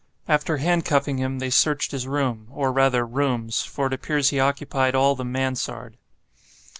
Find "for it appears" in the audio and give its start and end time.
3.61-4.31